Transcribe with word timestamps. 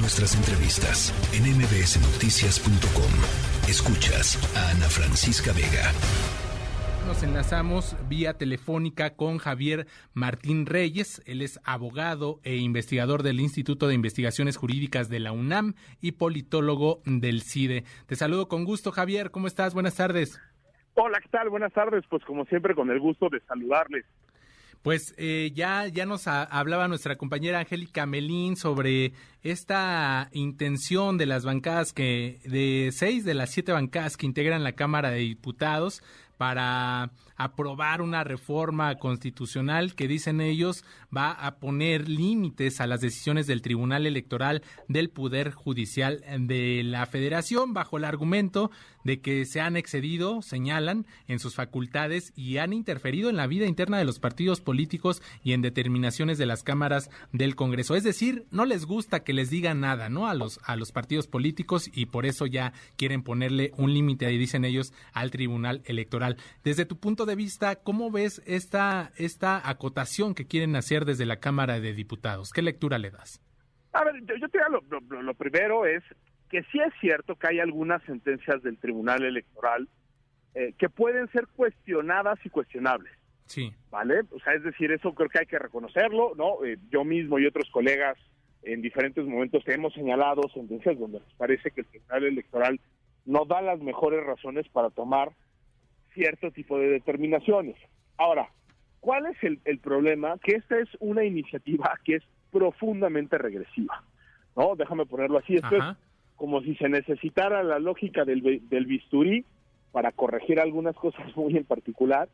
Nuestras 0.00 0.36
entrevistas 0.36 1.10
en 1.34 1.42
mbsnoticias.com. 1.42 3.10
Escuchas 3.68 4.38
a 4.56 4.70
Ana 4.70 4.86
Francisca 4.86 5.52
Vega. 5.52 5.90
Nos 7.04 7.24
enlazamos 7.24 7.96
vía 8.08 8.34
telefónica 8.34 9.16
con 9.16 9.38
Javier 9.38 9.88
Martín 10.14 10.66
Reyes. 10.66 11.20
Él 11.26 11.42
es 11.42 11.58
abogado 11.64 12.38
e 12.44 12.56
investigador 12.56 13.24
del 13.24 13.40
Instituto 13.40 13.88
de 13.88 13.94
Investigaciones 13.94 14.56
Jurídicas 14.56 15.08
de 15.08 15.18
la 15.18 15.32
UNAM 15.32 15.74
y 16.00 16.12
politólogo 16.12 17.02
del 17.04 17.42
CIDE. 17.42 17.82
Te 18.06 18.14
saludo 18.14 18.46
con 18.46 18.64
gusto, 18.64 18.92
Javier. 18.92 19.32
¿Cómo 19.32 19.48
estás? 19.48 19.74
Buenas 19.74 19.96
tardes. 19.96 20.40
Hola, 20.94 21.18
¿qué 21.20 21.28
tal? 21.28 21.50
Buenas 21.50 21.72
tardes. 21.72 22.04
Pues 22.08 22.24
como 22.24 22.44
siempre, 22.44 22.76
con 22.76 22.88
el 22.90 23.00
gusto 23.00 23.28
de 23.30 23.40
saludarles. 23.40 24.04
Pues 24.82 25.14
eh, 25.16 25.50
ya, 25.54 25.88
ya 25.88 26.06
nos 26.06 26.26
hablaba 26.26 26.88
nuestra 26.88 27.16
compañera 27.16 27.60
Angélica 27.60 28.06
Melín 28.06 28.56
sobre 28.56 29.12
esta 29.42 30.28
intención 30.32 31.18
de 31.18 31.26
las 31.26 31.44
bancadas 31.44 31.92
que, 31.92 32.40
de 32.44 32.90
seis 32.92 33.24
de 33.24 33.34
las 33.34 33.50
siete 33.50 33.72
bancadas 33.72 34.16
que 34.16 34.26
integran 34.26 34.64
la 34.64 34.72
Cámara 34.72 35.10
de 35.10 35.18
Diputados 35.18 36.02
para 36.38 37.10
aprobar 37.36 38.00
una 38.00 38.24
reforma 38.24 38.94
constitucional 38.96 39.94
que 39.94 40.08
dicen 40.08 40.40
ellos 40.40 40.84
va 41.14 41.30
a 41.30 41.56
poner 41.56 42.08
límites 42.08 42.80
a 42.80 42.86
las 42.86 43.00
decisiones 43.00 43.46
del 43.46 43.62
Tribunal 43.62 44.06
Electoral 44.06 44.62
del 44.88 45.10
Poder 45.10 45.52
Judicial 45.52 46.24
de 46.38 46.82
la 46.84 47.06
Federación 47.06 47.74
bajo 47.74 47.98
el 47.98 48.04
argumento 48.04 48.70
de 49.04 49.20
que 49.20 49.46
se 49.46 49.60
han 49.60 49.76
excedido, 49.76 50.42
señalan, 50.42 51.06
en 51.28 51.38
sus 51.38 51.54
facultades 51.54 52.32
y 52.36 52.58
han 52.58 52.72
interferido 52.72 53.30
en 53.30 53.36
la 53.36 53.46
vida 53.46 53.66
interna 53.66 53.98
de 53.98 54.04
los 54.04 54.18
partidos 54.18 54.60
políticos 54.60 55.22
y 55.42 55.52
en 55.52 55.62
determinaciones 55.62 56.38
de 56.38 56.46
las 56.46 56.62
cámaras 56.62 57.10
del 57.32 57.56
Congreso. 57.56 57.94
Es 57.94 58.04
decir, 58.04 58.46
no 58.50 58.64
les 58.64 58.84
gusta 58.84 59.24
que 59.24 59.32
les 59.32 59.48
digan 59.48 59.80
nada, 59.80 60.08
¿no? 60.08 60.28
A 60.28 60.34
los, 60.34 60.60
a 60.64 60.76
los 60.76 60.92
partidos 60.92 61.26
políticos 61.26 61.90
y 61.92 62.06
por 62.06 62.26
eso 62.26 62.46
ya 62.46 62.72
quieren 62.96 63.22
ponerle 63.22 63.72
un 63.76 63.94
límite, 63.94 64.26
dicen 64.26 64.64
ellos, 64.64 64.92
al 65.12 65.30
Tribunal 65.30 65.82
Electoral. 65.86 66.27
Desde 66.64 66.84
tu 66.84 66.98
punto 66.98 67.26
de 67.26 67.36
vista, 67.36 67.76
¿cómo 67.76 68.10
ves 68.10 68.42
esta, 68.46 69.12
esta 69.16 69.68
acotación 69.68 70.34
que 70.34 70.46
quieren 70.46 70.76
hacer 70.76 71.04
desde 71.04 71.26
la 71.26 71.40
Cámara 71.40 71.80
de 71.80 71.92
Diputados? 71.92 72.52
¿Qué 72.52 72.62
lectura 72.62 72.98
le 72.98 73.10
das? 73.10 73.40
A 73.92 74.04
ver, 74.04 74.14
yo, 74.40 74.48
te 74.48 74.58
digo, 74.58 75.22
lo, 75.22 75.34
primero 75.34 75.86
es 75.86 76.02
que 76.48 76.62
sí 76.64 76.78
es 76.80 76.92
cierto 77.00 77.36
que 77.36 77.48
hay 77.48 77.60
algunas 77.60 78.02
sentencias 78.04 78.62
del 78.62 78.78
Tribunal 78.78 79.24
Electoral 79.24 79.88
eh, 80.54 80.74
que 80.78 80.88
pueden 80.88 81.28
ser 81.32 81.46
cuestionadas 81.48 82.38
y 82.44 82.50
cuestionables. 82.50 83.12
Sí. 83.46 83.72
¿Vale? 83.90 84.20
O 84.30 84.40
sea, 84.40 84.54
es 84.54 84.62
decir, 84.62 84.92
eso 84.92 85.14
creo 85.14 85.28
que 85.28 85.38
hay 85.40 85.46
que 85.46 85.58
reconocerlo, 85.58 86.34
¿no? 86.36 86.64
Eh, 86.64 86.78
yo 86.90 87.04
mismo 87.04 87.38
y 87.38 87.46
otros 87.46 87.70
colegas 87.70 88.18
en 88.62 88.82
diferentes 88.82 89.24
momentos 89.24 89.62
hemos 89.66 89.94
señalado 89.94 90.42
sentencias 90.52 90.98
donde 90.98 91.20
nos 91.20 91.34
parece 91.34 91.70
que 91.70 91.82
el 91.82 91.86
Tribunal 91.86 92.24
Electoral 92.24 92.80
no 93.24 93.44
da 93.44 93.62
las 93.62 93.80
mejores 93.80 94.24
razones 94.24 94.68
para 94.68 94.90
tomar 94.90 95.32
cierto 96.18 96.50
tipo 96.50 96.78
de 96.78 96.88
determinaciones. 96.88 97.76
Ahora, 98.16 98.48
¿cuál 98.98 99.26
es 99.26 99.36
el, 99.42 99.78
problema? 99.78 100.36
Que 100.38 100.56
esta 100.56 100.78
es 100.78 100.88
una 100.98 101.24
iniciativa 101.24 101.94
que 102.04 102.16
es 102.16 102.24
profundamente 102.50 103.38
regresiva. 103.38 104.02
¿no? 104.56 104.74
Déjame 104.74 105.06
ponerlo 105.06 105.38
así. 105.38 105.54
Esto 105.54 105.76
es 105.76 105.84
como 106.34 106.60
si 106.62 106.74
se 106.74 106.88
necesitara 106.88 107.62
la 107.62 107.78
lógica 107.78 108.24
del, 108.24 108.62
del 108.68 108.86
bisturí 108.86 109.44
para 109.92 110.10
corregir 110.10 110.58
algunas 110.60 110.96
cosas 110.96 111.34
muy 111.36 111.56
en 111.56 111.64
particular 111.64 112.28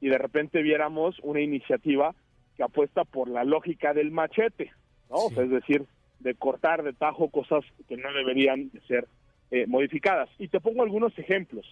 y 0.00 0.08
de 0.08 0.18
repente 0.18 0.62
viéramos 0.62 1.18
una 1.22 1.40
iniciativa 1.40 2.14
que 2.56 2.64
apuesta 2.64 3.04
por 3.04 3.28
la 3.28 3.44
lógica 3.44 3.94
del 3.94 4.10
machete, 4.10 4.72
¿no? 5.10 5.28
es 5.40 5.50
decir, 5.50 5.84
de 6.18 6.34
cortar 6.34 6.82
de 6.82 6.92
tajo 6.92 7.28
cosas 7.28 7.64
que 7.88 7.96
no 7.96 8.12
deberían 8.12 8.70
ser 8.88 9.06
eh, 9.50 9.66
modificadas. 9.66 10.28
Y 10.38 10.48
te 10.48 10.60
pongo 10.60 10.82
algunos 10.82 11.16
ejemplos, 11.18 11.64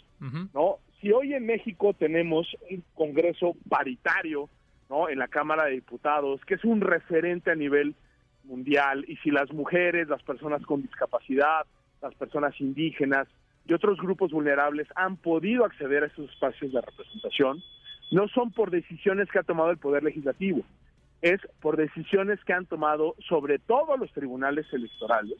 ¿no? 0.54 0.78
Si 1.00 1.12
hoy 1.12 1.34
en 1.34 1.46
México 1.46 1.92
tenemos 1.92 2.46
un 2.70 2.82
Congreso 2.94 3.54
paritario, 3.68 4.48
¿no? 4.88 5.08
En 5.08 5.18
la 5.18 5.28
Cámara 5.28 5.66
de 5.66 5.72
Diputados, 5.72 6.40
que 6.46 6.54
es 6.54 6.64
un 6.64 6.80
referente 6.80 7.50
a 7.50 7.54
nivel 7.54 7.94
mundial, 8.44 9.04
y 9.08 9.16
si 9.16 9.30
las 9.30 9.52
mujeres, 9.52 10.08
las 10.08 10.22
personas 10.22 10.62
con 10.62 10.82
discapacidad, 10.82 11.66
las 12.00 12.14
personas 12.14 12.58
indígenas 12.60 13.28
y 13.66 13.72
otros 13.72 13.98
grupos 13.98 14.30
vulnerables 14.30 14.88
han 14.94 15.16
podido 15.16 15.64
acceder 15.64 16.04
a 16.04 16.06
esos 16.06 16.30
espacios 16.30 16.72
de 16.72 16.80
representación, 16.80 17.62
no 18.12 18.28
son 18.28 18.52
por 18.52 18.70
decisiones 18.70 19.28
que 19.30 19.40
ha 19.40 19.42
tomado 19.42 19.70
el 19.70 19.78
Poder 19.78 20.04
Legislativo, 20.04 20.62
es 21.20 21.40
por 21.60 21.76
decisiones 21.76 22.42
que 22.44 22.52
han 22.52 22.66
tomado 22.66 23.16
sobre 23.28 23.58
todo 23.58 23.96
los 23.96 24.12
tribunales 24.12 24.66
electorales, 24.72 25.38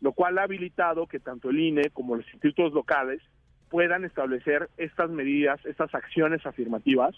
lo 0.00 0.12
cual 0.12 0.38
ha 0.38 0.44
habilitado 0.44 1.06
que 1.06 1.18
tanto 1.18 1.50
el 1.50 1.58
INE 1.58 1.90
como 1.90 2.14
los 2.16 2.26
institutos 2.26 2.72
locales 2.72 3.20
puedan 3.74 4.04
establecer 4.04 4.70
estas 4.76 5.10
medidas, 5.10 5.58
estas 5.66 5.92
acciones 5.96 6.46
afirmativas 6.46 7.12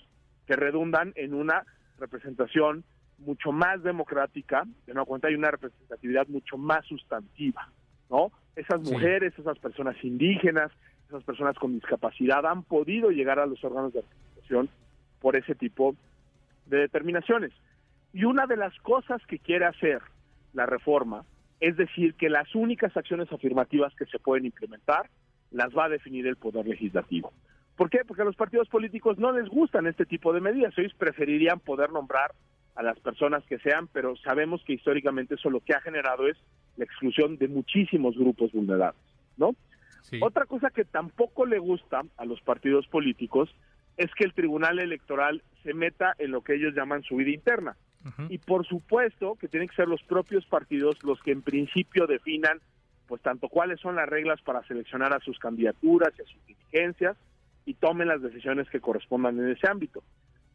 que 0.46 0.56
redundan 0.56 1.12
en 1.14 1.34
una 1.34 1.66
representación 1.98 2.82
mucho 3.18 3.52
más 3.52 3.82
democrática, 3.82 4.64
de 4.86 4.94
no 4.94 5.04
cuenta 5.04 5.28
hay 5.28 5.34
una 5.34 5.50
representatividad 5.50 6.26
mucho 6.28 6.56
más 6.56 6.86
sustantiva, 6.86 7.68
¿no? 8.08 8.32
Esas 8.54 8.80
mujeres, 8.80 9.38
esas 9.38 9.58
personas 9.58 10.02
indígenas, 10.02 10.72
esas 11.08 11.22
personas 11.24 11.58
con 11.58 11.74
discapacidad 11.74 12.46
han 12.46 12.62
podido 12.62 13.10
llegar 13.10 13.38
a 13.38 13.44
los 13.44 13.62
órganos 13.62 13.92
de 13.92 14.00
representación 14.00 14.70
por 15.20 15.36
ese 15.36 15.54
tipo 15.54 15.94
de 16.64 16.78
determinaciones. 16.78 17.52
Y 18.14 18.24
una 18.24 18.46
de 18.46 18.56
las 18.56 18.74
cosas 18.78 19.20
que 19.26 19.38
quiere 19.40 19.66
hacer 19.66 20.00
la 20.54 20.64
reforma 20.64 21.26
es 21.60 21.76
decir, 21.76 22.14
que 22.14 22.28
las 22.28 22.54
únicas 22.54 22.96
acciones 22.96 23.30
afirmativas 23.32 23.94
que 23.94 24.06
se 24.06 24.18
pueden 24.18 24.46
implementar 24.46 25.08
las 25.50 25.76
va 25.76 25.86
a 25.86 25.88
definir 25.88 26.26
el 26.26 26.36
Poder 26.36 26.66
Legislativo. 26.66 27.32
¿Por 27.76 27.90
qué? 27.90 28.00
Porque 28.06 28.22
a 28.22 28.24
los 28.24 28.36
partidos 28.36 28.68
políticos 28.68 29.18
no 29.18 29.32
les 29.32 29.48
gustan 29.48 29.86
este 29.86 30.06
tipo 30.06 30.32
de 30.32 30.40
medidas. 30.40 30.76
Ellos 30.78 30.94
preferirían 30.94 31.60
poder 31.60 31.90
nombrar 31.92 32.32
a 32.74 32.82
las 32.82 32.98
personas 33.00 33.44
que 33.44 33.58
sean, 33.58 33.88
pero 33.88 34.16
sabemos 34.16 34.62
que 34.64 34.74
históricamente 34.74 35.34
eso 35.34 35.50
lo 35.50 35.60
que 35.60 35.74
ha 35.74 35.80
generado 35.80 36.26
es 36.28 36.36
la 36.76 36.84
exclusión 36.84 37.36
de 37.36 37.48
muchísimos 37.48 38.16
grupos 38.16 38.52
vulnerables, 38.52 39.02
¿no? 39.36 39.54
Otra 40.20 40.44
cosa 40.44 40.70
que 40.70 40.84
tampoco 40.84 41.46
le 41.46 41.58
gusta 41.58 42.02
a 42.16 42.24
los 42.24 42.40
partidos 42.40 42.86
políticos 42.86 43.52
es 43.96 44.14
que 44.14 44.24
el 44.24 44.34
Tribunal 44.34 44.78
Electoral 44.78 45.42
se 45.64 45.74
meta 45.74 46.14
en 46.18 46.30
lo 46.30 46.42
que 46.42 46.54
ellos 46.54 46.74
llaman 46.74 47.02
su 47.02 47.16
vida 47.16 47.30
interna. 47.30 47.76
Y 48.28 48.38
por 48.38 48.64
supuesto 48.64 49.34
que 49.34 49.48
tienen 49.48 49.68
que 49.68 49.74
ser 49.74 49.88
los 49.88 50.00
propios 50.04 50.46
partidos 50.46 51.02
los 51.02 51.20
que 51.22 51.32
en 51.32 51.42
principio 51.42 52.06
definan 52.06 52.60
pues 53.06 53.22
tanto 53.22 53.48
cuáles 53.48 53.80
son 53.80 53.96
las 53.96 54.08
reglas 54.08 54.40
para 54.42 54.66
seleccionar 54.66 55.12
a 55.12 55.20
sus 55.20 55.38
candidaturas 55.38 56.12
y 56.18 56.22
a 56.22 56.24
sus 56.24 56.46
dirigencias 56.46 57.16
y 57.64 57.74
tomen 57.74 58.08
las 58.08 58.22
decisiones 58.22 58.68
que 58.70 58.80
correspondan 58.80 59.38
en 59.38 59.50
ese 59.50 59.68
ámbito. 59.68 60.02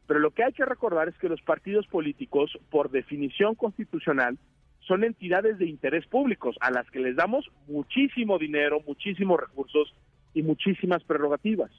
Pero 0.08 0.20
lo 0.20 0.32
que 0.32 0.44
hay 0.44 0.54
que 0.54 0.66
recordar 0.66 1.08
es 1.08 1.18
que 1.18 1.30
los 1.30 1.42
partidos 1.42 1.88
políticos, 1.88 2.58
por 2.70 2.92
definición 2.92 3.56
constitucional, 3.56 4.38
son 4.82 5.04
entidades 5.04 5.58
de 5.58 5.68
interés 5.68 6.06
públicos 6.08 6.56
a 6.60 6.72
las 6.72 6.90
que 6.90 7.00
les 7.00 7.16
damos 7.16 7.50
muchísimo 7.68 8.38
dinero, 8.38 8.82
muchísimos 8.86 9.40
recursos 9.40 9.94
y 10.34 10.42
muchísimas 10.42 11.04
prerrogativas, 11.04 11.72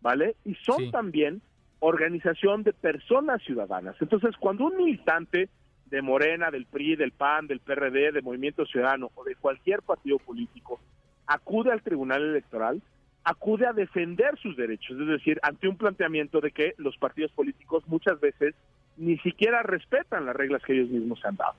¿vale? 0.00 0.36
Y 0.44 0.54
son 0.56 0.90
también 0.90 1.40
organización 1.80 2.64
de 2.64 2.72
personas 2.72 3.42
ciudadanas. 3.42 3.96
Entonces, 4.00 4.36
cuando 4.38 4.66
un 4.66 4.76
militante 4.76 5.48
de 5.90 6.02
Morena, 6.02 6.50
del 6.50 6.66
PRI, 6.66 6.96
del 6.96 7.12
PAN, 7.12 7.46
del 7.46 7.60
PRD, 7.60 8.12
de 8.12 8.22
Movimiento 8.22 8.66
Ciudadano 8.66 9.10
o 9.14 9.24
de 9.24 9.34
cualquier 9.34 9.82
partido 9.82 10.18
político 10.18 10.80
acude 11.28 11.70
al 11.70 11.82
Tribunal 11.82 12.22
Electoral, 12.22 12.82
acude 13.22 13.66
a 13.66 13.72
defender 13.72 14.38
sus 14.38 14.56
derechos, 14.56 14.98
es 14.98 15.06
decir, 15.06 15.38
ante 15.42 15.68
un 15.68 15.76
planteamiento 15.76 16.40
de 16.40 16.50
que 16.50 16.74
los 16.78 16.96
partidos 16.96 17.30
políticos 17.32 17.84
muchas 17.86 18.18
veces 18.18 18.54
ni 18.96 19.18
siquiera 19.18 19.62
respetan 19.62 20.24
las 20.24 20.34
reglas 20.34 20.62
que 20.62 20.72
ellos 20.72 20.88
mismos 20.88 21.20
se 21.20 21.28
han 21.28 21.36
dado. 21.36 21.54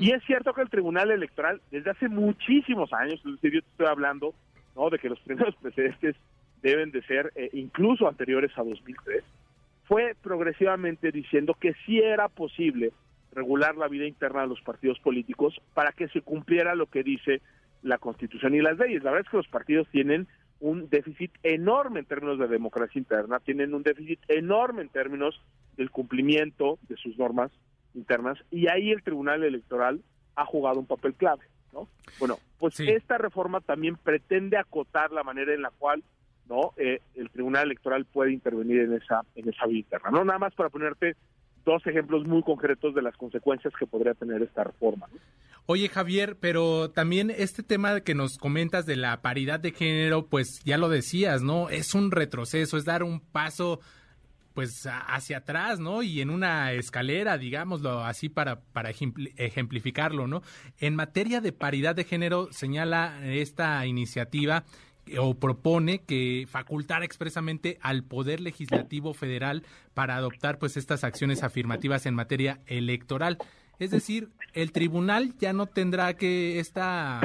Y 0.00 0.12
es 0.12 0.24
cierto 0.24 0.54
que 0.54 0.62
el 0.62 0.70
Tribunal 0.70 1.10
Electoral, 1.10 1.60
desde 1.70 1.90
hace 1.90 2.08
muchísimos 2.08 2.92
años, 2.94 3.20
es 3.24 3.32
decir, 3.32 3.52
yo 3.52 3.60
te 3.60 3.68
estoy 3.68 3.86
hablando 3.86 4.34
¿no? 4.74 4.88
de 4.88 4.98
que 4.98 5.10
los 5.10 5.20
primeros 5.20 5.54
precedentes 5.60 6.16
deben 6.62 6.90
de 6.90 7.02
ser 7.02 7.30
eh, 7.36 7.50
incluso 7.52 8.08
anteriores 8.08 8.50
a 8.56 8.64
2003, 8.64 9.22
fue 9.84 10.16
progresivamente 10.22 11.12
diciendo 11.12 11.54
que 11.60 11.74
sí 11.84 11.98
era 11.98 12.28
posible 12.28 12.92
regular 13.36 13.76
la 13.76 13.86
vida 13.86 14.06
interna 14.06 14.40
de 14.40 14.48
los 14.48 14.60
partidos 14.62 14.98
políticos 14.98 15.60
para 15.74 15.92
que 15.92 16.08
se 16.08 16.22
cumpliera 16.22 16.74
lo 16.74 16.86
que 16.86 17.02
dice 17.02 17.42
la 17.82 17.98
Constitución 17.98 18.54
y 18.54 18.62
las 18.62 18.78
leyes. 18.78 19.04
La 19.04 19.10
verdad 19.10 19.26
es 19.26 19.30
que 19.30 19.36
los 19.36 19.48
partidos 19.48 19.86
tienen 19.90 20.26
un 20.58 20.88
déficit 20.88 21.30
enorme 21.42 22.00
en 22.00 22.06
términos 22.06 22.38
de 22.38 22.48
democracia 22.48 22.98
interna, 22.98 23.38
tienen 23.40 23.74
un 23.74 23.82
déficit 23.82 24.18
enorme 24.28 24.82
en 24.82 24.88
términos 24.88 25.40
del 25.76 25.90
cumplimiento 25.90 26.78
de 26.88 26.96
sus 26.96 27.18
normas 27.18 27.52
internas 27.94 28.38
y 28.50 28.68
ahí 28.68 28.90
el 28.90 29.02
Tribunal 29.02 29.44
Electoral 29.44 30.00
ha 30.34 30.46
jugado 30.46 30.80
un 30.80 30.86
papel 30.86 31.14
clave, 31.14 31.44
¿no? 31.74 31.88
Bueno, 32.18 32.38
pues 32.58 32.80
esta 32.80 33.18
reforma 33.18 33.60
también 33.60 33.96
pretende 33.96 34.56
acotar 34.56 35.12
la 35.12 35.22
manera 35.22 35.52
en 35.52 35.60
la 35.60 35.70
cual 35.70 36.02
no 36.48 36.72
eh, 36.78 37.00
el 37.14 37.28
Tribunal 37.28 37.64
Electoral 37.64 38.06
puede 38.06 38.32
intervenir 38.32 38.80
en 38.80 38.94
esa 38.94 39.22
en 39.34 39.48
esa 39.48 39.66
vía 39.66 39.80
interna 39.80 40.10
no 40.10 40.24
nada 40.24 40.38
más 40.38 40.54
para 40.54 40.70
ponerte 40.70 41.16
dos 41.66 41.86
ejemplos 41.86 42.26
muy 42.26 42.42
concretos 42.42 42.94
de 42.94 43.02
las 43.02 43.14
consecuencias 43.16 43.74
que 43.78 43.86
podría 43.86 44.14
tener 44.14 44.40
esta 44.40 44.64
reforma 44.64 45.06
Oye 45.68 45.88
Javier, 45.88 46.36
pero 46.38 46.90
también 46.92 47.28
este 47.36 47.64
tema 47.64 48.00
que 48.00 48.14
nos 48.14 48.38
comentas 48.38 48.86
de 48.86 48.94
la 48.94 49.20
paridad 49.20 49.58
de 49.58 49.72
género, 49.72 50.28
pues 50.28 50.60
ya 50.64 50.78
lo 50.78 50.88
decías, 50.88 51.42
¿no? 51.42 51.70
Es 51.70 51.92
un 51.92 52.12
retroceso, 52.12 52.76
es 52.76 52.84
dar 52.84 53.02
un 53.02 53.18
paso 53.18 53.80
pues 54.54 54.88
hacia 55.08 55.38
atrás, 55.38 55.80
¿no? 55.80 56.04
Y 56.04 56.20
en 56.20 56.30
una 56.30 56.72
escalera, 56.72 57.36
digámoslo 57.36 58.04
así 58.04 58.28
para, 58.28 58.60
para 58.60 58.90
ejemplificarlo, 58.90 60.28
¿no? 60.28 60.42
En 60.78 60.94
materia 60.94 61.40
de 61.40 61.52
paridad 61.52 61.96
de 61.96 62.04
género, 62.04 62.48
señala 62.52 63.18
esta 63.24 63.84
iniciativa 63.86 64.64
o 65.18 65.34
propone 65.34 66.00
que 66.00 66.46
facultar 66.48 67.02
expresamente 67.02 67.78
al 67.80 68.02
Poder 68.04 68.40
Legislativo 68.40 69.14
Federal 69.14 69.64
para 69.94 70.16
adoptar 70.16 70.58
pues 70.58 70.76
estas 70.76 71.04
acciones 71.04 71.42
afirmativas 71.42 72.06
en 72.06 72.14
materia 72.14 72.60
electoral. 72.66 73.38
Es 73.78 73.90
decir, 73.90 74.30
el 74.52 74.72
tribunal 74.72 75.34
ya 75.38 75.52
no 75.52 75.66
tendrá 75.66 76.14
que 76.14 76.58
esta 76.58 77.20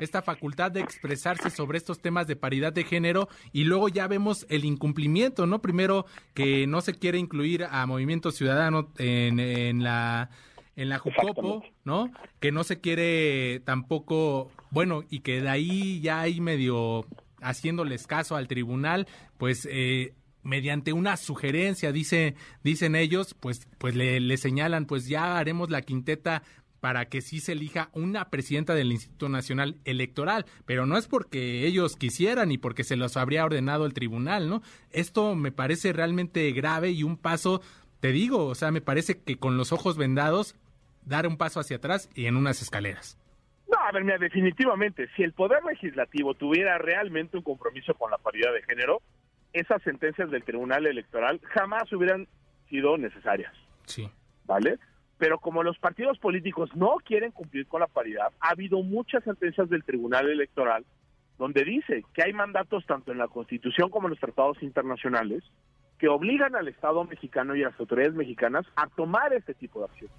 esta 0.00 0.22
facultad 0.22 0.72
de 0.72 0.80
expresarse 0.80 1.50
sobre 1.50 1.78
estos 1.78 2.00
temas 2.00 2.26
de 2.26 2.34
paridad 2.34 2.72
de 2.72 2.82
género 2.82 3.28
y 3.52 3.64
luego 3.64 3.88
ya 3.88 4.08
vemos 4.08 4.44
el 4.48 4.64
incumplimiento, 4.64 5.46
¿no? 5.46 5.62
Primero 5.62 6.04
que 6.34 6.66
no 6.66 6.80
se 6.80 6.94
quiere 6.94 7.18
incluir 7.18 7.64
a 7.64 7.86
Movimiento 7.86 8.32
Ciudadano 8.32 8.90
en, 8.98 9.38
en 9.38 9.84
la 9.84 10.30
en 10.76 10.88
la 10.88 10.98
Jucopo, 10.98 11.62
¿no? 11.84 12.10
Que 12.40 12.50
no 12.50 12.64
se 12.64 12.80
quiere 12.80 13.60
tampoco, 13.64 14.50
bueno, 14.70 15.04
y 15.08 15.20
que 15.20 15.40
de 15.40 15.48
ahí 15.48 16.00
ya 16.00 16.20
hay 16.20 16.40
medio 16.40 17.06
haciéndoles 17.40 18.06
caso 18.06 18.36
al 18.36 18.48
tribunal, 18.48 19.06
pues 19.38 19.68
eh, 19.70 20.14
mediante 20.44 20.92
una 20.92 21.16
sugerencia, 21.16 21.90
dice, 21.90 22.34
dicen 22.62 22.94
ellos, 22.94 23.34
pues, 23.34 23.66
pues 23.78 23.96
le, 23.96 24.36
señalan, 24.36 24.86
pues 24.86 25.08
ya 25.08 25.38
haremos 25.38 25.70
la 25.70 25.82
quinteta 25.82 26.42
para 26.80 27.08
que 27.08 27.22
sí 27.22 27.40
se 27.40 27.52
elija 27.52 27.88
una 27.94 28.28
presidenta 28.28 28.74
del 28.74 28.92
Instituto 28.92 29.30
Nacional 29.30 29.78
Electoral, 29.86 30.44
pero 30.66 30.84
no 30.84 30.98
es 30.98 31.08
porque 31.08 31.66
ellos 31.66 31.96
quisieran 31.96 32.52
y 32.52 32.58
porque 32.58 32.84
se 32.84 32.96
los 32.96 33.16
habría 33.16 33.44
ordenado 33.44 33.86
el 33.86 33.94
tribunal, 33.94 34.50
¿no? 34.50 34.62
Esto 34.90 35.34
me 35.34 35.50
parece 35.50 35.94
realmente 35.94 36.52
grave 36.52 36.90
y 36.90 37.02
un 37.02 37.16
paso, 37.16 37.62
te 38.00 38.12
digo, 38.12 38.44
o 38.44 38.54
sea, 38.54 38.70
me 38.70 38.82
parece 38.82 39.18
que 39.18 39.38
con 39.38 39.56
los 39.56 39.72
ojos 39.72 39.96
vendados, 39.96 40.56
dar 41.06 41.26
un 41.26 41.38
paso 41.38 41.58
hacia 41.58 41.76
atrás 41.76 42.10
y 42.14 42.26
en 42.26 42.36
unas 42.36 42.60
escaleras. 42.60 43.16
A 43.86 43.92
ver, 43.92 44.02
mira, 44.02 44.16
definitivamente, 44.16 45.08
si 45.14 45.22
el 45.22 45.34
Poder 45.34 45.62
Legislativo 45.62 46.32
tuviera 46.32 46.78
realmente 46.78 47.36
un 47.36 47.42
compromiso 47.42 47.92
con 47.92 48.10
la 48.10 48.16
paridad 48.16 48.50
de 48.54 48.62
género, 48.62 49.02
esas 49.52 49.82
sentencias 49.82 50.30
del 50.30 50.42
Tribunal 50.42 50.86
Electoral 50.86 51.38
jamás 51.52 51.92
hubieran 51.92 52.26
sido 52.70 52.96
necesarias. 52.96 53.52
Sí. 53.84 54.10
¿Vale? 54.46 54.78
Pero 55.18 55.38
como 55.38 55.62
los 55.62 55.78
partidos 55.78 56.18
políticos 56.18 56.74
no 56.74 56.96
quieren 57.04 57.30
cumplir 57.30 57.66
con 57.66 57.80
la 57.80 57.86
paridad, 57.86 58.32
ha 58.40 58.52
habido 58.52 58.82
muchas 58.82 59.22
sentencias 59.22 59.68
del 59.68 59.84
Tribunal 59.84 60.30
Electoral 60.30 60.86
donde 61.36 61.62
dice 61.64 62.04
que 62.14 62.22
hay 62.22 62.32
mandatos 62.32 62.86
tanto 62.86 63.12
en 63.12 63.18
la 63.18 63.28
Constitución 63.28 63.90
como 63.90 64.06
en 64.06 64.12
los 64.12 64.20
tratados 64.20 64.62
internacionales 64.62 65.42
que 65.98 66.08
obligan 66.08 66.56
al 66.56 66.68
Estado 66.68 67.04
mexicano 67.04 67.54
y 67.54 67.62
a 67.62 67.68
las 67.68 67.78
autoridades 67.78 68.14
mexicanas 68.14 68.64
a 68.76 68.86
tomar 68.86 69.34
este 69.34 69.52
tipo 69.52 69.80
de 69.80 69.86
acciones. 69.86 70.16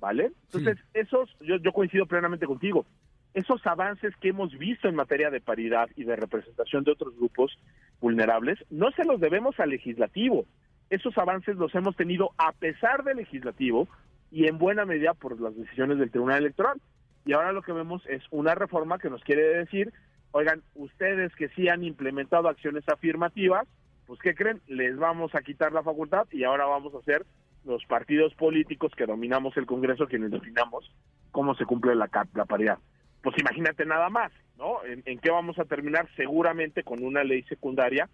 ¿Vale? 0.00 0.32
Entonces, 0.46 0.78
esos, 0.94 1.28
yo, 1.40 1.56
yo 1.58 1.72
coincido 1.72 2.06
plenamente 2.06 2.46
contigo 2.46 2.86
esos 3.34 3.64
avances 3.66 4.14
que 4.16 4.28
hemos 4.28 4.56
visto 4.58 4.88
en 4.88 4.96
materia 4.96 5.30
de 5.30 5.40
paridad 5.40 5.88
y 5.96 6.04
de 6.04 6.16
representación 6.16 6.84
de 6.84 6.92
otros 6.92 7.14
grupos 7.16 7.56
vulnerables, 8.00 8.58
no 8.70 8.90
se 8.92 9.04
los 9.04 9.20
debemos 9.20 9.58
al 9.60 9.70
legislativo. 9.70 10.46
Esos 10.88 11.16
avances 11.16 11.56
los 11.56 11.74
hemos 11.74 11.94
tenido 11.94 12.32
a 12.38 12.52
pesar 12.52 13.04
del 13.04 13.18
legislativo 13.18 13.88
y 14.32 14.46
en 14.46 14.58
buena 14.58 14.84
medida 14.84 15.14
por 15.14 15.40
las 15.40 15.56
decisiones 15.56 15.98
del 15.98 16.10
Tribunal 16.10 16.38
Electoral. 16.38 16.80
Y 17.24 17.32
ahora 17.32 17.52
lo 17.52 17.62
que 17.62 17.72
vemos 17.72 18.02
es 18.06 18.22
una 18.30 18.54
reforma 18.54 18.98
que 18.98 19.10
nos 19.10 19.22
quiere 19.22 19.42
decir, 19.42 19.92
oigan, 20.32 20.62
ustedes 20.74 21.34
que 21.36 21.48
sí 21.50 21.68
han 21.68 21.84
implementado 21.84 22.48
acciones 22.48 22.82
afirmativas, 22.88 23.68
pues 24.06 24.18
¿qué 24.20 24.34
creen? 24.34 24.60
Les 24.66 24.96
vamos 24.96 25.34
a 25.36 25.42
quitar 25.42 25.72
la 25.72 25.84
facultad 25.84 26.26
y 26.32 26.42
ahora 26.42 26.64
vamos 26.66 26.92
a 26.94 27.02
ser 27.02 27.24
los 27.64 27.84
partidos 27.86 28.34
políticos 28.34 28.92
que 28.96 29.06
dominamos 29.06 29.56
el 29.56 29.66
Congreso 29.66 30.06
quienes 30.06 30.30
definamos 30.30 30.90
cómo 31.30 31.54
se 31.54 31.66
cumple 31.66 31.94
la, 31.94 32.08
la 32.34 32.44
paridad 32.44 32.78
pues 33.22 33.36
imagínate 33.38 33.84
nada 33.84 34.08
más, 34.08 34.32
¿no? 34.56 34.78
¿En, 34.84 35.18
qué 35.18 35.30
vamos 35.30 35.58
a 35.58 35.64
terminar? 35.64 36.08
Seguramente 36.16 36.82
con 36.82 37.04
una 37.04 37.24
ley 37.24 37.42
secundaria 37.44 38.08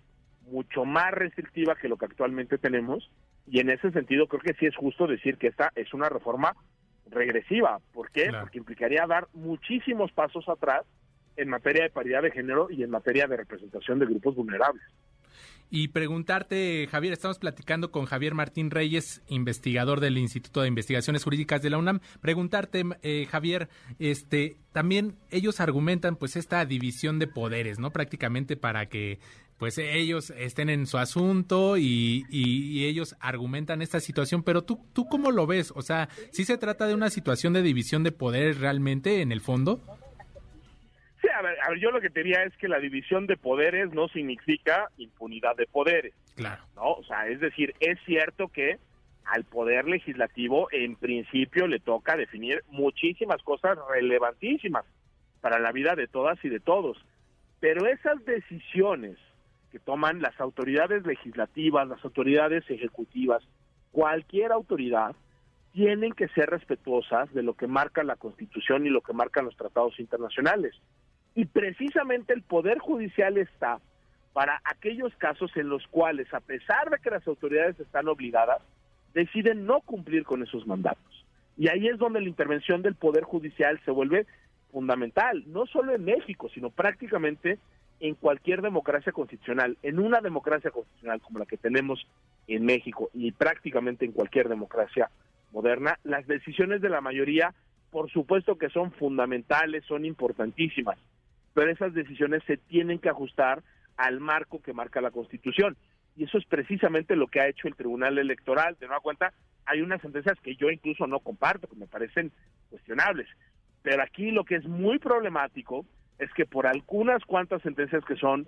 mucho 0.51 0.85
más 0.85 1.11
restrictiva 1.13 1.75
que 1.75 1.89
lo 1.89 1.97
que 1.97 2.07
actualmente 2.07 2.59
tenemos 2.59 3.11
y 3.47 3.61
en 3.61 3.71
ese 3.71 3.91
sentido 3.91 4.27
creo 4.27 4.43
que 4.43 4.55
sí 4.55 4.67
es 4.67 4.77
justo 4.77 5.07
decir 5.07 5.39
que 5.39 5.49
esta 5.49 5.73
es 5.75 5.93
una 5.95 6.09
reforma 6.09 6.55
regresiva. 7.09 7.81
¿Por 7.93 8.11
qué? 8.11 8.31
Porque 8.41 8.59
implicaría 8.59 9.07
dar 9.07 9.29
muchísimos 9.33 10.13
pasos 10.13 10.49
atrás 10.49 10.85
en 11.37 11.49
materia 11.49 11.85
de 11.85 11.91
paridad 11.91 12.23
de 12.23 12.31
género 12.31 12.69
y 12.71 12.83
en 12.83 12.91
materia 12.91 13.27
de 13.27 13.37
representación 13.37 13.99
de 13.99 14.07
grupos 14.07 14.35
vulnerables. 14.35 14.83
Y 15.71 15.89
preguntarte, 15.89 16.87
Javier, 16.91 17.13
estamos 17.13 17.39
platicando 17.39 17.91
con 17.91 18.07
Javier 18.07 18.35
Martín 18.35 18.71
Reyes, 18.71 19.23
investigador 19.29 20.01
del 20.01 20.17
Instituto 20.17 20.63
de 20.63 20.69
Investigaciones 20.69 21.25
Jurídicas 21.25 21.61
de 21.61 21.71
la 21.71 21.79
UNAM. 21.79 22.01
Preguntarte, 22.21 22.85
eh, 23.03 23.27
Javier, 23.29 23.69
este, 23.99 24.59
también 24.73 25.17
ellos 25.31 25.61
argumentan 25.61 26.17
pues 26.17 26.37
esta 26.37 26.65
división 26.65 27.19
de 27.19 27.27
poderes, 27.27 27.79
¿no? 27.81 27.91
Prácticamente 27.91 28.57
para 28.57 28.87
que 28.87 29.19
pues 29.59 29.79
ellos 29.79 30.31
estén 30.37 30.69
en 30.69 30.87
su 30.87 30.99
asunto 30.99 31.79
y, 31.79 32.27
y, 32.29 32.85
ellos 32.85 33.17
argumentan 33.21 33.81
esta 33.81 34.01
situación, 34.01 34.43
pero 34.43 34.65
tú, 34.65 34.85
tú 34.93 35.07
cómo 35.07 35.31
lo 35.31 35.47
ves? 35.47 35.73
O 35.75 35.81
sea, 35.81 36.11
¿sí 36.31 36.45
se 36.45 36.59
trata 36.59 36.87
de 36.87 36.95
una 36.95 37.09
situación 37.09 37.55
de 37.55 37.63
división 37.63 38.03
de 38.03 38.13
poderes 38.13 38.59
realmente 38.59 39.23
en 39.23 39.33
el 39.33 39.41
fondo? 39.41 39.83
A 41.39 41.43
ver, 41.43 41.79
yo 41.79 41.91
lo 41.91 42.01
que 42.01 42.11
te 42.11 42.23
diría 42.23 42.43
es 42.45 42.57
que 42.57 42.69
la 42.69 42.79
división 42.79 43.27
de 43.27 43.37
poderes 43.37 43.93
no 43.93 44.09
significa 44.09 44.91
impunidad 44.97 45.57
de 45.57 45.67
poderes. 45.67 46.15
Claro. 46.35 46.63
¿No? 46.75 46.93
O 46.93 47.05
sea, 47.05 47.29
es 47.29 47.41
decir, 47.41 47.75
es 47.81 47.99
cierto 48.05 48.49
que 48.49 48.79
al 49.25 49.45
poder 49.45 49.87
legislativo 49.87 50.69
en 50.71 50.97
principio 50.97 51.67
le 51.67 51.81
toca 51.81 52.17
definir 52.17 52.63
muchísimas 52.69 53.43
cosas 53.43 53.77
relevantísimas 53.91 54.85
para 55.41 55.59
la 55.59 55.73
vida 55.73 55.95
de 55.95 56.07
todas 56.07 56.43
y 56.45 56.49
de 56.49 56.61
todos. 56.61 56.97
Pero 57.61 57.87
esas 57.87 58.25
decisiones 58.25 59.19
que 59.73 59.79
toman 59.79 60.23
las 60.23 60.39
autoridades 60.41 61.05
legislativas, 61.05 61.89
las 61.89 62.05
autoridades 62.05 62.65
ejecutivas, 62.71 63.43
cualquier 63.91 64.53
autoridad, 64.53 65.17
tienen 65.73 66.13
que 66.13 66.29
ser 66.29 66.49
respetuosas 66.49 67.33
de 67.35 67.43
lo 67.43 67.55
que 67.55 67.67
marca 67.67 68.03
la 68.03 68.17
Constitución 68.17 68.87
y 68.87 68.91
lo 68.91 69.03
que 69.03 69.13
marcan 69.13 69.45
los 69.45 69.57
tratados 69.57 69.99
internacionales. 70.01 70.75
Y 71.37 71.45
precisamente 71.45 72.33
el 72.33 72.43
Poder 72.43 72.79
Judicial 72.79 73.37
está 73.37 73.79
para 74.33 74.61
aquellos 74.65 75.15
casos 75.17 75.55
en 75.57 75.69
los 75.69 75.87
cuales, 75.87 76.33
a 76.33 76.41
pesar 76.41 76.91
de 76.91 76.99
que 76.99 77.11
las 77.11 77.27
autoridades 77.29 77.79
están 77.79 78.09
obligadas, 78.09 78.63
deciden 79.13 79.67
no 79.67 79.83
cumplir 79.83 80.25
con 80.25 80.43
esos 80.43 80.67
mandatos. 80.67 81.25
Y 81.59 81.69
ahí 81.69 81.89
es 81.89 81.99
donde 81.99 82.23
la 82.23 82.29
intervención 82.29 82.81
del 82.81 82.95
Poder 82.95 83.25
Judicial 83.25 83.79
se 83.85 83.91
vuelve 83.91 84.27
fundamental, 84.73 85.45
no 85.47 85.67
solo 85.67 85.95
en 85.95 86.07
México, 86.07 86.49
sino 86.49 86.71
prácticamente 86.71 87.59
en 88.01 88.15
cualquier 88.15 88.63
democracia 88.63 89.13
constitucional. 89.13 89.77
En 89.83 89.99
una 89.99 90.23
democracia 90.23 90.71
constitucional 90.71 91.21
como 91.21 91.39
la 91.39 91.47
que 91.47 91.59
tenemos 91.59 92.07
en 92.47 92.65
México 92.65 93.11
y 93.13 93.33
prácticamente 93.33 94.07
en 94.07 94.13
cualquier 94.13 94.49
democracia 94.49 95.11
moderna, 95.53 95.99
las 96.03 96.27
decisiones 96.27 96.81
de 96.81 96.89
la 96.89 97.03
mayoría, 97.03 97.55
por 97.91 98.11
supuesto 98.11 98.57
que 98.57 98.71
son 98.71 98.93
fundamentales, 98.93 99.85
son 99.85 100.07
importantísimas, 100.07 100.99
pero 101.57 101.71
esas 101.71 101.95
decisiones 101.95 102.43
se 102.47 102.59
tienen 102.59 102.99
que 102.99 103.09
ajustar 103.09 103.63
al 103.97 104.21
marco 104.21 104.61
que 104.61 104.75
marca 104.75 105.01
la 105.01 105.11
Constitución. 105.11 105.75
Y 106.15 106.25
eso 106.25 106.37
es 106.37 106.45
precisamente 106.45 107.17
lo 107.17 107.29
que 107.29 107.41
ha 107.41 107.49
hecho 107.49 107.67
el 107.67 107.75
Tribunal 107.75 108.19
Electoral. 108.19 108.77
De 108.79 108.85
nueva 108.85 109.01
cuenta, 109.01 109.33
hay 109.65 109.81
unas 109.81 110.03
sentencias 110.03 110.39
que 110.43 110.55
yo 110.57 110.71
incluso 110.71 111.07
no 111.07 111.19
comparto, 111.21 111.67
que 111.67 111.77
me 111.77 111.87
parecen 111.87 112.31
cuestionables. 112.69 113.27
Pero 113.81 114.03
aquí 114.03 114.33
lo 114.33 114.45
que 114.45 114.57
es 114.57 114.67
muy 114.67 114.99
problemático 114.99 115.87
es 116.19 116.31
que 116.35 116.45
por 116.45 116.67
algunas 116.67 117.25
cuantas 117.25 117.63
sentencias 117.63 118.05
que 118.05 118.17
son 118.17 118.47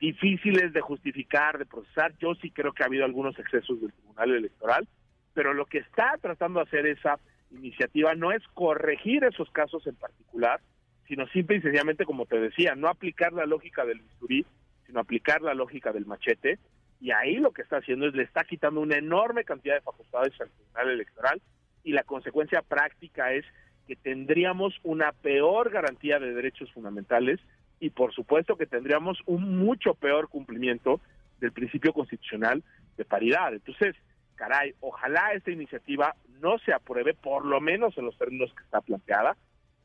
difíciles 0.00 0.72
de 0.72 0.80
justificar, 0.80 1.58
de 1.58 1.66
procesar, 1.66 2.16
yo 2.16 2.36
sí 2.36 2.50
creo 2.50 2.72
que 2.72 2.84
ha 2.84 2.86
habido 2.86 3.04
algunos 3.04 3.38
excesos 3.38 3.82
del 3.82 3.92
Tribunal 3.92 4.30
Electoral, 4.30 4.88
pero 5.34 5.52
lo 5.52 5.66
que 5.66 5.78
está 5.78 6.14
tratando 6.22 6.60
de 6.60 6.68
hacer 6.68 6.86
esa 6.86 7.18
iniciativa 7.50 8.14
no 8.14 8.32
es 8.32 8.42
corregir 8.54 9.24
esos 9.24 9.50
casos 9.50 9.86
en 9.86 9.96
particular, 9.96 10.62
sino 11.08 11.26
simple 11.28 11.56
y 11.56 11.60
sencillamente, 11.60 12.04
como 12.04 12.26
te 12.26 12.38
decía, 12.38 12.74
no 12.74 12.88
aplicar 12.88 13.32
la 13.32 13.46
lógica 13.46 13.84
del 13.84 14.00
bisturí, 14.00 14.44
sino 14.86 15.00
aplicar 15.00 15.42
la 15.42 15.54
lógica 15.54 15.92
del 15.92 16.06
machete. 16.06 16.58
Y 17.00 17.10
ahí 17.10 17.36
lo 17.36 17.52
que 17.52 17.62
está 17.62 17.78
haciendo 17.78 18.06
es 18.06 18.14
le 18.14 18.22
está 18.22 18.44
quitando 18.44 18.80
una 18.80 18.96
enorme 18.96 19.44
cantidad 19.44 19.74
de 19.74 19.82
facultades 19.82 20.32
al 20.40 20.50
Tribunal 20.50 20.90
Electoral 20.90 21.42
y 21.84 21.92
la 21.92 22.02
consecuencia 22.02 22.62
práctica 22.62 23.32
es 23.32 23.44
que 23.86 23.96
tendríamos 23.96 24.74
una 24.82 25.12
peor 25.12 25.70
garantía 25.70 26.18
de 26.18 26.34
derechos 26.34 26.72
fundamentales 26.72 27.38
y 27.78 27.90
por 27.90 28.12
supuesto 28.12 28.56
que 28.56 28.66
tendríamos 28.66 29.18
un 29.26 29.58
mucho 29.58 29.94
peor 29.94 30.28
cumplimiento 30.28 31.00
del 31.38 31.52
principio 31.52 31.92
constitucional 31.92 32.64
de 32.96 33.04
paridad. 33.04 33.52
Entonces, 33.52 33.94
caray, 34.34 34.74
ojalá 34.80 35.32
esta 35.34 35.50
iniciativa 35.50 36.14
no 36.40 36.58
se 36.58 36.72
apruebe, 36.72 37.14
por 37.14 37.44
lo 37.44 37.60
menos 37.60 37.96
en 37.98 38.06
los 38.06 38.18
términos 38.18 38.52
que 38.54 38.64
está 38.64 38.80
planteada, 38.80 39.36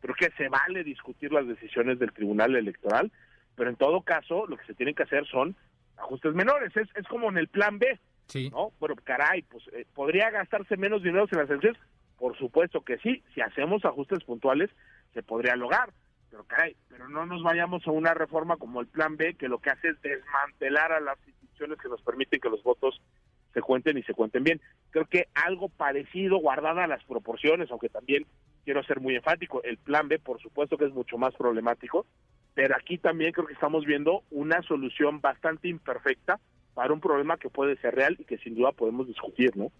Creo 0.02 0.16
que 0.16 0.32
se 0.32 0.50
vale 0.50 0.84
discutir 0.84 1.32
las 1.32 1.48
decisiones 1.48 2.00
del 2.00 2.12
Tribunal 2.12 2.56
Electoral, 2.56 3.12
pero 3.56 3.70
en 3.70 3.76
todo 3.76 4.02
caso 4.02 4.46
lo 4.48 4.58
que 4.58 4.66
se 4.66 4.74
tienen 4.74 4.96
que 4.96 5.04
hacer 5.04 5.26
son 5.28 5.56
ajustes 5.98 6.34
menores. 6.34 6.76
Es, 6.76 6.90
es 6.96 7.08
como 7.08 7.30
en 7.30 7.38
el 7.38 7.48
plan 7.48 7.80
B, 7.80 8.00
Sí. 8.28 8.50
¿no? 8.50 8.72
Bueno, 8.80 8.96
caray, 9.04 9.42
pues 9.42 9.64
eh, 9.74 9.86
podría 9.94 10.30
gastarse 10.30 10.78
menos 10.78 11.04
dinero 11.04 11.28
en 11.30 11.38
las 11.38 11.50
elecciones. 11.50 11.80
Por 12.18 12.38
supuesto 12.38 12.82
que 12.82 12.98
sí, 13.00 13.24
si 13.34 13.42
hacemos 13.42 13.84
ajustes 13.84 14.24
puntuales 14.24 14.70
se 15.14 15.22
podría 15.22 15.56
lograr. 15.58 15.92
Pero 16.30 16.46
caray, 16.46 16.78
pero 16.88 17.10
no 17.10 17.26
nos 17.26 17.44
vayamos 17.44 17.86
a 17.86 17.92
una 17.92 18.14
reforma 18.14 18.56
como 18.56 18.80
el 18.80 18.88
plan 18.88 19.18
B 19.18 19.34
que 19.36 19.50
lo 19.50 19.60
que 19.60 19.72
hace 19.72 19.90
es 19.90 20.02
desmantelar 20.02 20.94
a 20.94 21.02
las 21.02 21.18
instituciones 21.28 21.78
que 21.80 21.90
nos 21.90 22.02
permiten 22.04 22.40
que 22.40 22.50
los 22.50 22.64
votos 22.64 23.02
se 23.54 23.62
cuenten 23.62 23.98
y 23.98 24.04
se 24.04 24.14
cuenten 24.14 24.44
bien. 24.44 24.62
Creo 24.92 25.06
que 25.06 25.28
algo 25.34 25.70
parecido, 25.70 26.38
guardada 26.38 26.88
las 26.88 27.04
proporciones, 27.04 27.70
aunque 27.72 27.90
también 27.90 28.26
quiero 28.64 28.84
ser 28.84 29.00
muy 29.00 29.16
enfático, 29.16 29.64
el 29.64 29.78
plan 29.78 30.08
B 30.08 30.20
por 30.20 30.42
supuesto 30.42 30.78
que 30.78 30.86
es 30.86 30.94
mucho 30.94 31.18
más 31.18 31.34
problemático, 31.36 32.06
pero 32.54 32.76
aquí 32.76 32.98
también 32.98 33.32
creo 33.32 33.48
que 33.48 33.54
estamos 33.54 33.86
viendo 33.86 34.24
una 34.30 34.62
solución 34.64 35.22
bastante 35.22 35.68
imperfecta 35.68 36.40
para 36.74 36.94
un 36.94 37.02
problema 37.02 37.38
que 37.38 37.50
puede 37.50 37.76
ser 37.78 37.96
real 37.96 38.16
y 38.20 38.26
que 38.26 38.38
sin 38.38 38.56
duda 38.56 38.72
podemos 38.72 39.08
discutir, 39.08 39.56
¿no? 39.58 39.72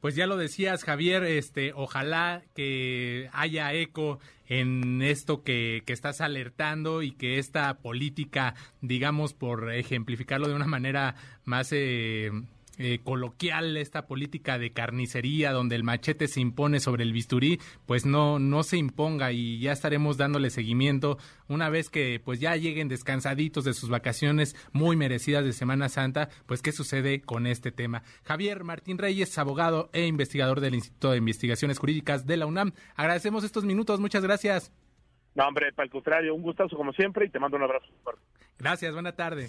Pues 0.00 0.14
ya 0.14 0.26
lo 0.26 0.36
decías, 0.36 0.84
Javier, 0.84 1.24
este, 1.24 1.72
ojalá 1.74 2.42
que 2.54 3.28
haya 3.32 3.72
eco 3.72 4.18
en 4.46 5.02
esto 5.02 5.42
que, 5.42 5.82
que 5.86 5.92
estás 5.92 6.20
alertando 6.20 7.02
y 7.02 7.12
que 7.12 7.38
esta 7.38 7.78
política, 7.78 8.54
digamos, 8.82 9.32
por 9.32 9.72
ejemplificarlo 9.72 10.48
de 10.48 10.54
una 10.54 10.66
manera 10.66 11.14
más 11.44 11.72
eh, 11.72 12.30
eh, 12.78 13.00
coloquial, 13.02 13.76
esta 13.76 14.06
política 14.06 14.58
de 14.58 14.72
carnicería 14.72 15.52
donde 15.52 15.76
el 15.76 15.84
machete 15.84 16.28
se 16.28 16.40
impone 16.40 16.80
sobre 16.80 17.04
el 17.04 17.12
bisturí, 17.12 17.60
pues 17.86 18.06
no, 18.06 18.38
no 18.38 18.62
se 18.62 18.76
imponga 18.76 19.32
y 19.32 19.58
ya 19.58 19.72
estaremos 19.72 20.16
dándole 20.16 20.50
seguimiento 20.50 21.18
una 21.48 21.68
vez 21.68 21.90
que 21.90 22.20
pues 22.24 22.40
ya 22.40 22.56
lleguen 22.56 22.88
descansaditos 22.88 23.64
de 23.64 23.74
sus 23.74 23.90
vacaciones 23.90 24.56
muy 24.72 24.96
merecidas 24.96 25.44
de 25.44 25.52
Semana 25.52 25.88
Santa, 25.88 26.28
pues 26.46 26.62
qué 26.62 26.72
sucede 26.72 27.20
con 27.20 27.46
este 27.46 27.72
tema. 27.72 28.02
Javier 28.24 28.64
Martín 28.64 28.98
Reyes, 28.98 29.36
abogado 29.38 29.90
e 29.92 30.06
investigador 30.06 30.60
del 30.60 30.74
Instituto 30.74 31.10
de 31.10 31.18
Investigaciones 31.18 31.78
Jurídicas 31.78 32.26
de 32.26 32.36
la 32.36 32.46
UNAM. 32.46 32.72
Agradecemos 32.96 33.44
estos 33.44 33.64
minutos, 33.64 34.00
muchas 34.00 34.22
gracias. 34.22 34.72
No, 35.34 35.46
hombre, 35.48 35.72
para 35.72 35.84
el 35.84 35.90
contrario, 35.90 36.34
un 36.34 36.42
gustazo 36.42 36.76
como 36.76 36.92
siempre 36.92 37.26
y 37.26 37.28
te 37.28 37.38
mando 37.38 37.56
un 37.56 37.64
abrazo. 37.64 37.86
Gracias, 38.58 38.92
buena 38.92 39.12
tarde. 39.12 39.48